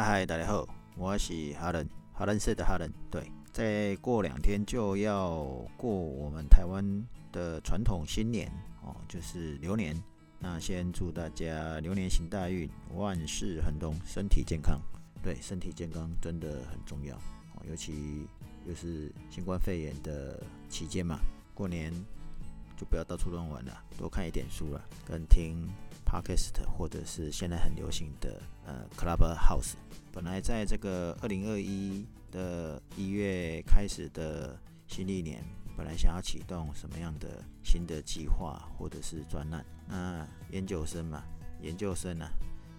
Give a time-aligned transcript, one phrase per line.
[0.00, 0.64] 嗨，大家好，
[0.96, 2.88] 我是哈伦，哈伦社的哈伦。
[3.10, 5.40] 对，再过两天就要
[5.76, 6.84] 过我们台湾
[7.32, 8.48] 的传统新年
[8.80, 10.00] 哦，就是流年。
[10.38, 14.80] 那先祝大家流年行大运，万事亨通，身体健康。
[15.20, 18.24] 对，身体健康真的很重要哦，尤其
[18.68, 21.18] 又是新冠肺炎的期间嘛，
[21.54, 21.92] 过年
[22.76, 25.68] 就不要到处乱玩了，多看一点书了，跟听。
[26.08, 29.74] Podcast 或者是现在很流行的呃 Clubhouse，
[30.10, 35.44] 本来在这个二零二一的一月开始的新历年，
[35.76, 41.22] 本来想要启动什么样的新的计划或者是专案，那研究生嘛，
[41.60, 42.30] 研究生啊，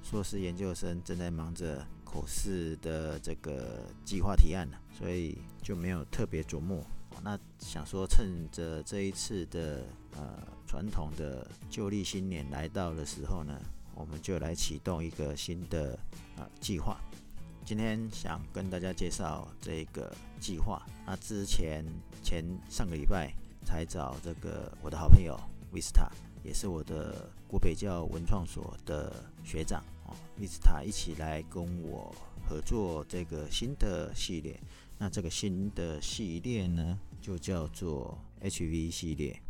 [0.01, 6.83] 硕士研究生正在忙着口试的这个计划提案呢，所以就没有特别琢磨。
[7.21, 9.85] 那想说趁着这一次的
[10.15, 10.57] 呃。
[10.69, 13.59] 传统的旧历新年来到的时候呢，
[13.95, 15.97] 我们就来启动一个新的
[16.37, 17.01] 啊计划。
[17.65, 20.79] 今天想跟大家介绍这个计划。
[21.07, 21.83] 那之前
[22.23, 23.33] 前上个礼拜
[23.65, 25.35] 才找这个我的好朋友
[25.73, 26.07] Vista，
[26.43, 32.13] 也是我的国北教文创所的学长哦，Vista 一起来跟我
[32.47, 34.55] 合作这个新的系列。
[34.99, 39.41] 那这个新的系列呢，就叫做 HV 系列。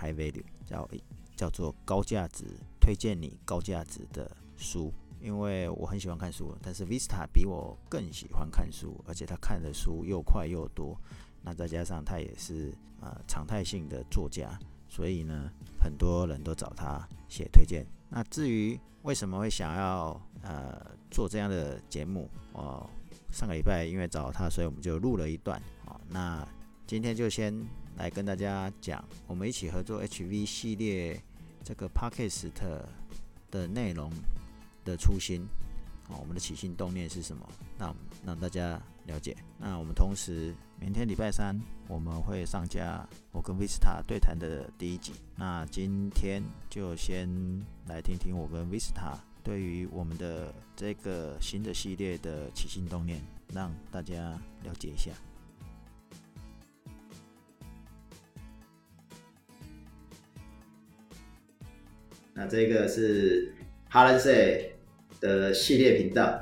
[0.00, 0.88] High value 叫
[1.34, 2.44] 叫做高价值，
[2.80, 11.00] 推荐你高价值的书，因为我很喜欢看书，但是 Vista 比我更喜欢看书，而且他看的书又快又多，
[11.42, 14.58] 那再加上他也是呃常态性的作家，
[14.88, 17.86] 所以呢很多人都找他写推荐。
[18.10, 22.84] 那至于为什么会想要呃做这样的节目，哦，
[23.30, 26.46] 上个礼拜因为找他，所以我们就录了一段，哦，那
[26.86, 27.66] 今天就先。
[27.98, 31.20] 来跟大家讲，我们一起合作 HV 系列
[31.64, 32.48] 这个 Podcast
[33.50, 34.08] 的内容
[34.84, 35.44] 的初心，
[36.08, 37.44] 哦，我们的起心动念是什么？
[37.76, 37.92] 那
[38.24, 39.36] 让大家了解。
[39.58, 45.12] 那我们同时，明天礼拜三我们会上架我跟 Vista 对谈的第一集。
[45.34, 47.28] 那今天就先
[47.86, 53.20] 来听听我跟 Vista 对于我们的这个新的系列的起心动念，
[53.52, 55.10] 让大家了解一下。
[62.40, 63.52] 那这个是
[63.88, 64.70] 哈伦 Say
[65.20, 66.40] 的系列频道，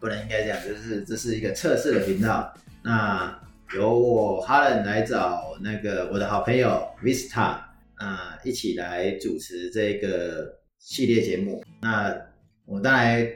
[0.00, 2.54] 不能应该讲，就是这是一个测试的频道。
[2.82, 3.38] 那
[3.74, 7.58] 由我哈伦来找那个我的好朋友 Vista
[7.96, 11.62] 啊，一起来主持这个系列节目。
[11.82, 12.16] 那
[12.64, 13.30] 我当然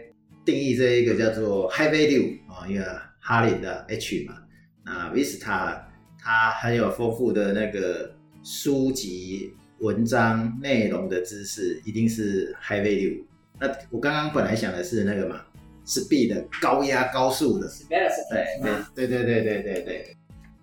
[0.47, 4.35] 定义这一个叫做 High Value 啊，一个哈林的 H 嘛。
[4.83, 5.83] 那 Vista
[6.19, 9.53] 他很有丰富的那个书籍。
[9.81, 13.23] 文章内容的知识一定是 high value。
[13.61, 15.41] 那我刚刚本来想的是那个嘛
[15.87, 17.69] ，speed 的高压高速的。
[18.95, 20.17] 对对对对对对对，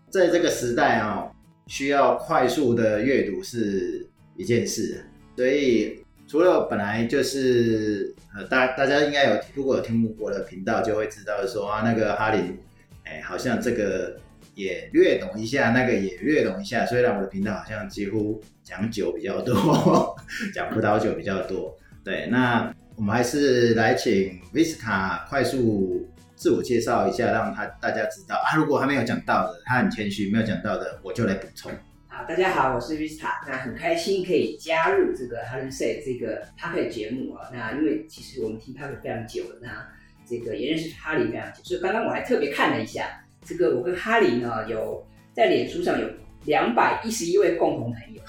[0.09, 1.35] 在这个时代啊、喔，
[1.67, 5.05] 需要快速的阅读是一件事。
[5.35, 12.57] 所以除了本来就是呃，大大家应该有如果有听过我的频道，就会知道说啊，那个哈林，
[13.03, 14.17] 哎、欸，好像这个。
[14.55, 16.85] 也略懂一下，那个也略懂一下。
[16.85, 20.15] 虽然我的频道好像几乎讲酒比较多，
[20.55, 21.77] 讲葡萄酒比较多。
[22.03, 28.55] 对，那我们还是来请 Vista 快速自我介绍一下，让他大家知道啊。
[28.55, 31.71] 如果还没有讲到的，他很谦虚，没有讲到的，我就来补充。
[32.07, 37.49] 好，大家好，我是 Vista，那很开心可以加入这个 Harry Say 这个 Podcast 节目啊。
[37.51, 39.85] 那因为其实我们听 PUB 非常久了，那
[40.25, 43.21] 这个也认识哈林非常久，所以刚刚我还特别看了一下。
[43.45, 46.09] 这个我跟哈林呢，有在脸书上有
[46.45, 48.21] 两百一十一位共同朋友，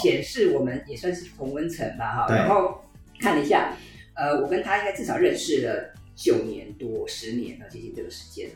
[0.00, 2.34] 显显示我们也算是同温层吧哈。
[2.34, 2.80] 然后
[3.20, 3.74] 看了一下，
[4.14, 8.48] 呃，我跟他应该至少认识了九年多、十年了，接近这个时间。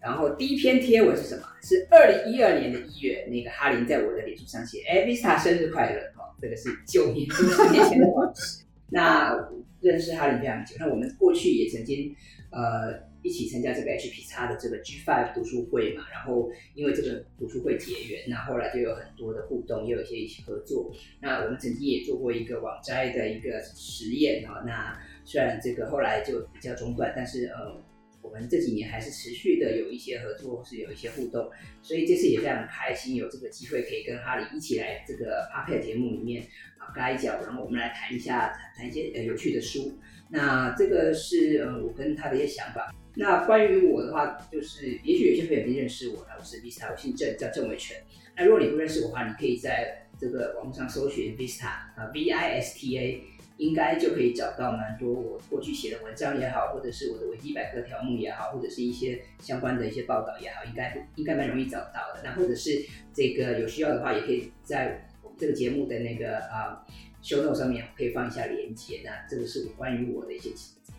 [0.00, 1.42] 然后第一篇贴文是什么？
[1.62, 8.64] 是二零一二年的一月，那个哈林在我的脸书上写：“哎，Vista 生日快乐！”哈，这个是九年多、十年前的往事。
[8.88, 9.32] 那
[9.80, 12.14] 认识哈林非常久，那我们过去也曾经
[12.50, 13.11] 呃。
[13.22, 20.92] 一起参加这个 HPX 的这个 G5 读书会嘛，然后因为这个读书会结缘，那后来就有很多的互动，也有一些一起合作。
[21.20, 27.80] 那我们曾经也做过一个网摘的一个实验啊，那虽然这个后来就比较中断，但是呃，
[28.22, 31.48] 我们这几年还是持续的有一些合作，是有一些互动，
[31.80, 36.42] 所以这次也非常开心有这个机会可以跟哈利一起来这个 Podcast 节目里面
[36.76, 39.96] 啊杠一脚，然后我们来谈一下谈一些呃有趣的书。
[40.32, 42.92] 那这个是呃我跟他的一些想法。
[43.14, 47.98] 那关于我的话，就是也许有些朋友已经认识我了，我是 Vista，我姓郑，叫郑伟权。
[48.34, 53.22] 那如果你不认识我的话，你可以在这个网络上搜寻 Vista 啊，V I S T A，
[53.58, 62.22] 应该就可以找到蛮多我过去写的文章也好，或者是我的维基百科条目也好，或者是一些相关的一些报道也好，应该应该蛮容易找到的。
[62.24, 62.82] 那或者是
[63.12, 66.82] 这个有需要的话，也可以在我们这个节目的那个啊
[67.22, 69.00] 修诺上面可以放一下连接。
[69.04, 70.50] 那这个是关于我的一些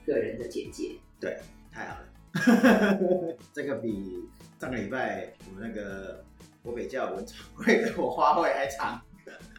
[0.05, 0.95] 个人的简介。
[1.19, 1.37] 对，
[1.71, 4.27] 太好了， 这个比
[4.59, 6.23] 上个礼拜我们那个
[6.63, 8.99] 国北教文创会的我花卉还长。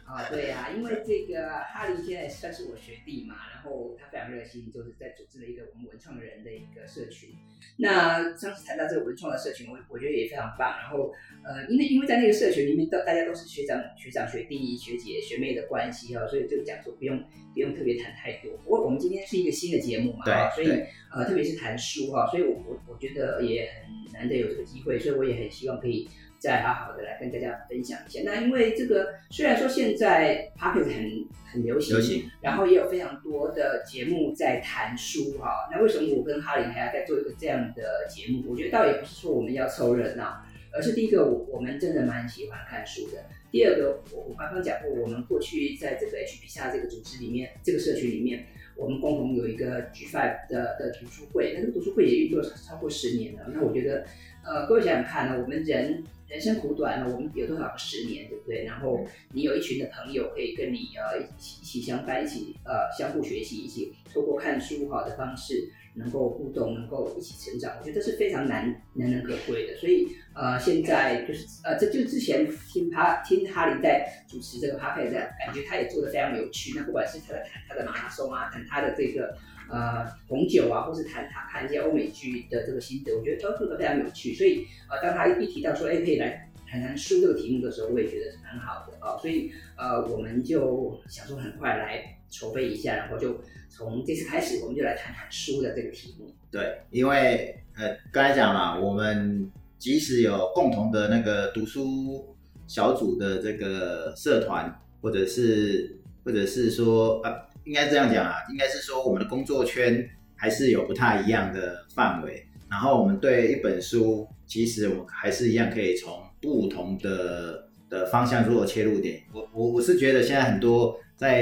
[0.05, 7.31] 啊、哦，对呀、啊，因为这个哈林现在算是我学弟嘛，然后他非常热心，就是在组织了一个我们文创人的一个社群。
[7.77, 10.77] 那上次谈到这个文创的社群，我我觉得也非常棒。
[10.77, 11.11] 然后
[11.43, 17.19] 呃，因为因为在那个社群里面，都大家都是学长、学长、学弟、学姐、学妹的关系哈，所以就讲说不用
[17.55, 18.55] 不用特别谈太多。
[18.57, 23.71] 不过我们今天是一个新的节目嘛，对，所以呃，特别是谈书哈，所以我我我觉得也
[24.05, 26.07] 很难得有这个机会，所以我也很希望可以。
[26.45, 28.21] 再好好的来跟大家分享一下。
[28.23, 35.67] 那因为这个虽然说现在 Podcast 很很流行，流行，然后也有非常多的节目在谈书哈。
[35.71, 38.43] 那为什么我跟哈林还要再做一个这样的节目？
[38.47, 43.23] 我觉得倒也不是说我们要凑热闹，而是第一个我我们真的蛮喜欢看书的。
[43.51, 48.45] 第二个，我我刚刚讲过，我们过去在这个 HB 下这个组织里面，这个社群里面，
[48.75, 53.49] 我们共同有一个 G Five 的的读书会，那这个读书会也运作超过十年了。
[53.53, 54.05] 那我觉得，
[54.45, 56.03] 呃，各位想想看呢，我们人。
[56.27, 58.65] 人生苦短呢，我们有多少个十年，对不对？
[58.65, 67.77] 然后你有一群的朋友可以跟你呃一起一起相伴，一起呃相互学习，一起透过看书好的方式能够互动，能够一起成长。
[67.79, 69.77] 我觉得这是非常难难能可贵的。
[69.77, 76.73] 所以呃，现在就是呃，这就之前听他听哈林在主持这个 podcast 感觉他也做的非常有趣。
[76.75, 79.37] 那不管是他的谈他的马拉松啊，谈他的这个。
[79.69, 84.33] 呃，红酒啊，或是谈谈看一些欧美剧的这个心得，我觉得都做得非常有趣。
[84.33, 89.17] 所以，呃，当他一提到说，哎，可以来谈谈书这个题目的时候，我也觉得是蛮好的啊。
[89.17, 96.31] 所以，呃，我们就想说很快来筹备一下，然后就从这次开始，我们就来谈谈书的这个题目。
[96.51, 102.35] 对，因为呃，刚才讲了，我们即使有共同的那个读书
[102.67, 107.47] 小组的这个社团，或者是，或者是说啊。
[107.65, 112.45] 应该这样讲啊，应该是说我们的工作圈还是有不太一样的范围。
[112.69, 119.21] 然后我们对一本书，其实我还是一样可以从不同的的方向做切入点。
[119.31, 121.41] 我我我是觉得现在很多在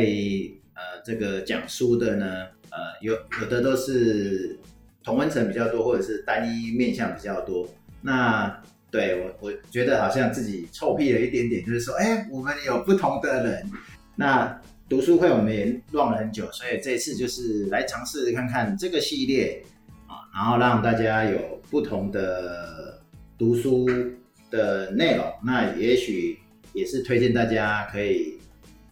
[0.76, 2.26] 呃这个讲书的呢，
[2.70, 4.60] 呃有有的都是
[5.04, 7.68] 同温层比较多，或者是单一面向比较多。
[8.02, 8.62] 那
[8.92, 13.70] 对我我觉得好像自己臭屁了一点点，就是说，哎，我们有不同的人，
[14.16, 14.62] 那。
[14.90, 19.64] 读书会我们也乱了很久，所以这次就是来尝试看看这个系列
[20.08, 23.02] 啊，然后让大家有不同的
[23.38, 23.88] 读书
[24.52, 25.26] 的内容。
[25.44, 26.38] 那也许
[26.74, 28.38] 也是推荐大家可以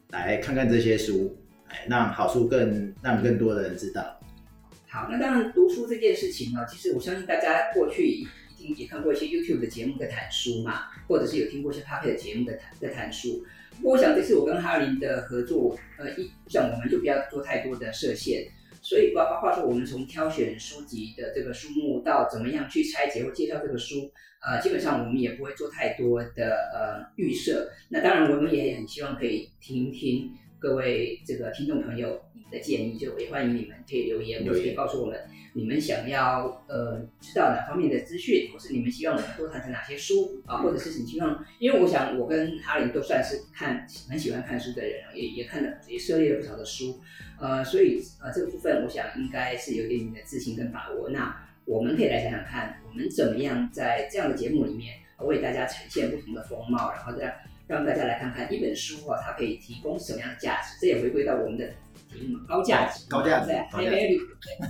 [0.09, 4.19] 来看看这些书，哎，让好书更让更多的人知道。
[4.89, 8.25] 好，那当然读书这件事情呢，其实我相信大家过去
[8.75, 13.43] 也看过一些 YouTube 的节目在谈书嘛，或者是有听过一些 Papi 的节目在谈在谈书。
[13.77, 18.47] 不过我想这次我跟哈林的合作，呃，一像我们就不要做太多的设限，
[18.81, 24.11] 所以包括话说，我们从挑选书籍的这个书目到怎么样去拆解或介绍这个书，
[24.41, 27.71] 呃，基本上我们也不会做太多的呃预设。
[27.89, 30.31] 那当然，我们也很希望可以听听
[30.61, 35.19] 各位这个听众朋友你们的建议，就也欢迎你们可以留言，或者可以告诉我们。
[35.53, 47.01] 你们想要呃知道哪方面的资讯，或是你们希望我们多谈谈哪些书啊，或者是你希望，因为我想我跟哈林都算是看很喜欢看书的人，也也看了也涉猎了不少的书，
[47.39, 51.09] 呃，所以呃这个部分我想应该是有点你的自信跟把握。
[51.09, 57.35] 那我们可以来想想看，我们怎么样在这样的节目里面为大家呈现不同的风貌，然后再
[57.71, 61.66] 让大家来看看一本书啊，它可以提供什么样的价值，这也回归到我们的
[62.11, 62.37] 题目。
[62.45, 64.19] 高价值，高价值，对，high value，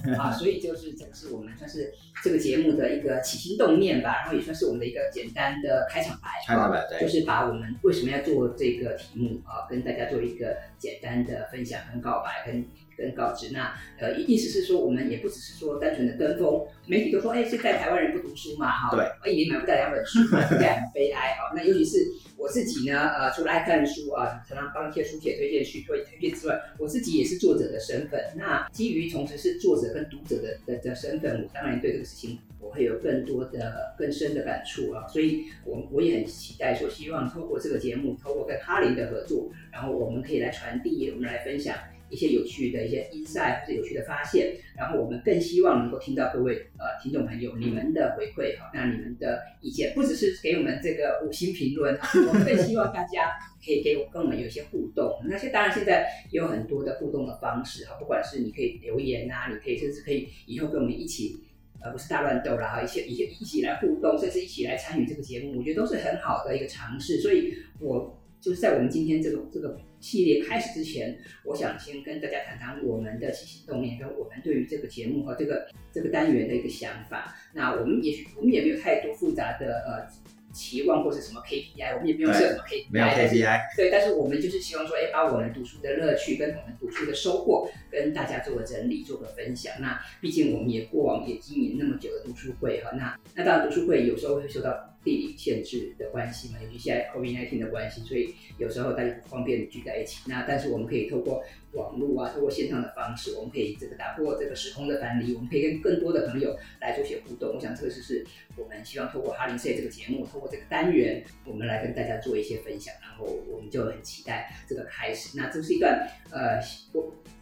[0.05, 1.91] 对 啊，所以就是这个是我们算是
[2.23, 12.63] 这个节目的一个起心动念吧，然后也算是我们的一个简单的开场白，开场白，对，就是把我们为什么要做这个题目啊，跟大家做一个简单的分享跟告白跟
[12.95, 13.51] 跟告知。
[13.51, 20.19] 那呃，意思是说，我们也不只是说单纯的跟风，媒体都说，哎，现在台湾人不读书嘛，哈，对，也买不到两本书，
[20.51, 21.49] 这样很悲哀啊。
[21.55, 21.97] 那尤其是。
[22.41, 28.19] 我自己呢，呃，除了爱看书啊，常常帮一些书写推荐去、推推荐之外，我自己也是作者的身份。
[28.35, 35.07] 那基于同时是作者跟读者的的的身份，我当然对这个事情我会有更多的、更深的感触啊。
[35.07, 41.75] 所以我我也很期待说，希望透过这个节目，透过跟哈林的合作，然后我们可以来传递，我们来分享
[42.11, 53.31] 一些有趣的一些 insight 或者有趣的发现，然后我们更希望能够听到各位呃听众朋友你们的回馈哈，那你们的意见不只是给我们这个五星评论， 我们更希望大家
[53.65, 55.21] 可以给我跟我们有一些互动。
[55.25, 61.39] 那些当然现在有很多的互动的方式哈，不管是你可以留言啊，你可以甚至可以以后跟我们一起，
[61.81, 67.19] 而不是大乱斗啦哈，一些一些一起来互动，甚至一起来参与这个节目，我觉得都是很好的一个尝试。
[67.19, 69.79] 所以我就是在我们今天这个这个。
[70.01, 77.35] 系列开始之前，我想先跟大家谈谈我们的起心动念，跟我们对于这个节目和这个这个单元的一个想法。
[77.53, 80.09] 那我们也许我们也没有太多复杂的呃
[80.51, 83.59] 期望或者什么 KPI，我们也不用设什么 KPI，没有 KPI。
[83.77, 89.71] 对，但是我们就是希望说，哎，把我们读书的乐趣跟我们读书的收获跟大家做个整理，做个分享。
[89.79, 94.87] 那毕竟我们也过往也经营那么久的读书会哈，那那当然读书会有时候会受到。
[95.03, 100.21] 地理限制的关系嘛，尤其现在 COVID-19 的关系，所以有时候大家不方便聚在一起。
[100.29, 101.43] 那但是我们可以透过
[101.73, 107.55] 网络啊，透过线上的方式，我们可以这个打破这个时空的藩篱，我们可以跟更多的朋友来做些互动。
[107.55, 112.93] 我想这个就是我们希望透过哈林 Say 这个节目，透过这个单元，我们来跟大家做一些分享。
[113.01, 115.35] 然后我们就很期待这个开始。
[115.37, 116.61] 那这是一段呃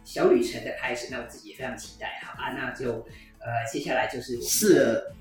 [0.02, 2.20] 小旅程的开始，那我自己也非常期待。
[2.24, 3.06] 好吧，那就
[3.40, 4.42] 呃接下来就是我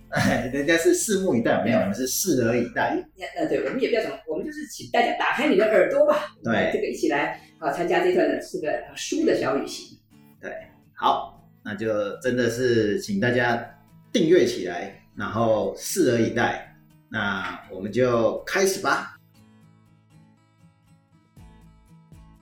[0.09, 2.97] 哎， 人家是拭目以待，没有，我们是拭而以待。
[3.37, 9.97] 呃，对，我们也不要讲，我们就是请大家打开你的耳朵吧，对，这个一起来啊参加这段的是个书的小旅行。
[10.41, 10.51] 对，
[10.95, 13.63] 好，那就真的是请大家
[14.11, 16.75] 订阅起来，然后拭而以待。
[17.11, 19.15] 那我们就开始吧。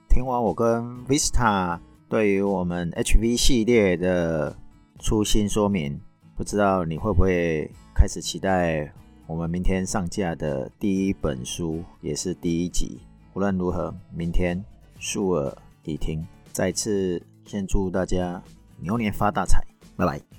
[0.08, 4.56] 听完我跟 Vista 对于我们 HV 系列的
[4.98, 6.00] 粗心说明。
[6.36, 8.92] 不知道你会不会开始期待
[9.26, 13.00] 我们明天上架的第一本书，也是第一集。
[13.34, 14.62] 无论如何，明天
[14.98, 16.24] 竖耳已听。
[16.52, 18.42] 再次先祝大家
[18.80, 19.60] 牛年发大财，
[19.96, 20.37] 拜拜。